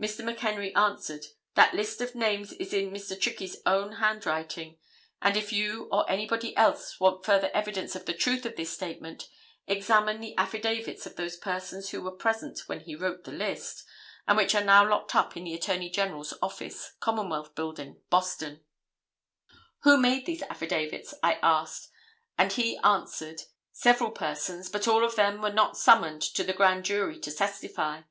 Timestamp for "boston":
18.08-18.60